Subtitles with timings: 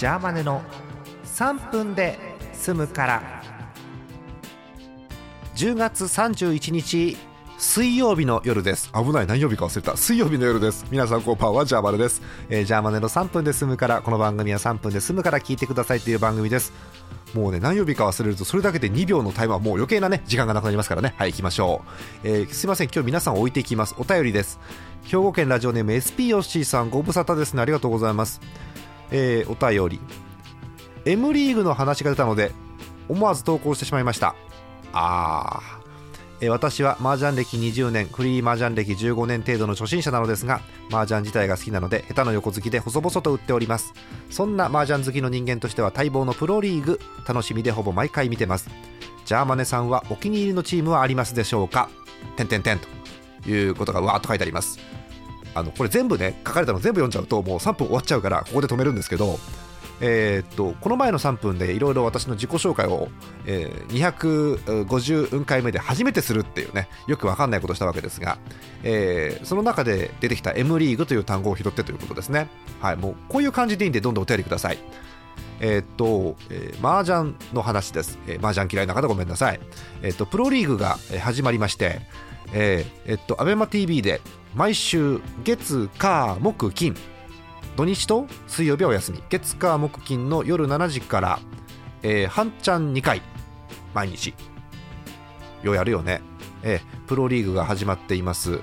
[0.00, 0.62] ジャーマネの
[1.26, 2.18] 3分で
[2.54, 3.42] 済むから。
[5.56, 7.18] 10月31日
[7.58, 8.90] 水曜日の夜です。
[8.94, 9.98] 危ない何曜日か忘れた。
[9.98, 10.86] 水曜日の夜です。
[10.90, 16.72] 皆さんこんばんはジャーマネです、えー、ジャーマネの3分で済むからこの番組は3分で済むから聞いてくださいという番組です。
[17.34, 21.12] もうね何曜日か忘れるとそれだけで2秒のタイムはもう余計なね時間がなくなりますからね。
[21.18, 21.82] はい行きましょ
[22.24, 22.86] う、えー、すいません。
[22.90, 23.94] 今日皆さん置いていきます。
[23.98, 24.58] お便りです。
[25.04, 27.60] 兵庫県ラジオネーム SP ヨッシーさんご無沙汰ですね。
[27.60, 28.40] ありがとうございます、
[29.10, 30.00] えー、お便り。
[31.04, 32.52] M リーグの話が出たので
[33.08, 34.34] 思わず投稿してしまいました。
[34.92, 35.80] あー。
[36.48, 43.92] 私は麻雀歴20年フリー麻雀歴15年程度の初心者なのですが麻雀自体が好きなので下手の横好きで細々と売っております。
[44.30, 48.70] そんな麻雀好きの人間としては待望のプロリーグ楽しみでほぼ毎回見てます。
[49.26, 51.90] ジャーマネさんはお気に入りのチームはありますでしょうか？
[52.36, 52.88] てんてんてんと
[53.50, 54.78] いうことがわーっと書いてあります。
[55.54, 59.38] あのこれ全部ね書かれたの全部読んじゃうともう3分終わっちゃうからここで止めるんですけど
[60.00, 63.08] えー、っとこの前の3分でいろいろ私の自己紹介を、
[63.46, 68.38] えー、250回目で初めてするっていうねよく分かんないことをしたわけですが、
[68.82, 72.48] えー、その中で出てきた M リーグという単語を拾ってということですね。
[72.80, 74.78] はいもうこういう感じでいいんでどんどんお便りください。
[75.60, 79.60] えー、っと、えー、麻雀の話です、えー、麻雀嫌いな方ごめんなさい。
[80.02, 82.00] えー、っとプロリーグが始まりまして
[82.52, 84.20] えー、えっとアベマ t v で
[84.54, 86.96] 毎週月火木金
[87.76, 89.22] 土日と水曜日はお休み。
[89.28, 91.38] 月火木金の夜7時から、
[92.02, 93.22] えー、半ちゃん2回
[93.94, 94.34] 毎日。
[95.62, 96.22] ようやるよね、
[96.62, 98.60] えー、プロリーグが始まっています。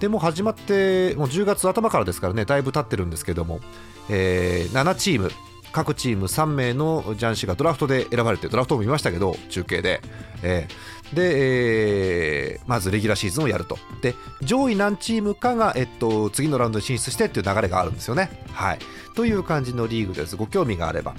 [0.00, 3.60] でも始まってもう10月頭からですからねだいぶ経ってるんですけども、
[4.08, 5.32] えー、7チーム
[5.72, 10.00] 各チーム3名の雀士がドラフトで選ばれてドラフトも見ましたけど中継で、
[10.42, 13.78] えー、で、えー、まずレギュラーシーズンをやると。
[14.02, 18.30] で上位何チームかが、えっと、次のラウンドに進出してっていう流れがあるんですよね。
[18.52, 18.78] はい、
[19.14, 20.36] という感じのリーグです。
[20.36, 21.14] ご興味があれば。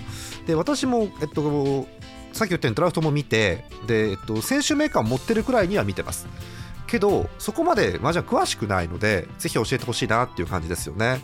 [0.48, 1.88] で私も、えっと、
[2.34, 6.28] さっき言ったようにドラフトも見てで、えっと、選手メーカーを持ってるくらいには見てます。
[6.88, 11.22] けどそこまで麻雀詳しくないのでぜひ教えてほしいなっていう感じですよね。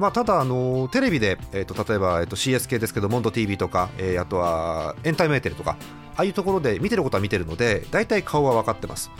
[0.00, 5.76] まあ、ただ、あのテレビで、えーと、例えば、えーと、CS 系ですけど、モンド TV とか、えー、あとはエンタイメーテルとか、
[6.16, 9.10] ああいうところで見てることは見てるので、大体顔は分かってます。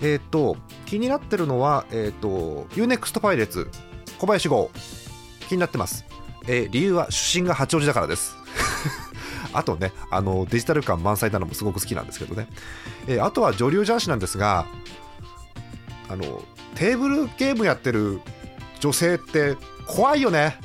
[0.00, 0.56] えっ、ー、と、
[0.86, 3.68] 気になってるのは、え、ー、と、UNEXT パイレーツ、
[4.18, 4.70] 小林号、
[5.50, 6.06] 気になってます。
[6.48, 8.36] えー、理由は出身が八王子だからです。
[9.52, 12.48] あとね、あのデジタル感満載なのもすごく好きなんですけどね。
[13.06, 14.66] えー、あとは女流雀士なんですが、
[16.08, 16.42] あの
[16.74, 18.20] テーブルゲームやってる
[18.80, 19.56] 女性って
[19.86, 20.58] 怖いよね。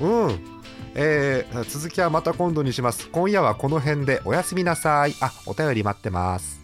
[0.00, 0.38] うん。
[0.94, 3.08] えー、続きはまた今度にします。
[3.08, 5.14] 今夜はこの辺でおやすみなさい。
[5.20, 6.61] あお便り待ってます。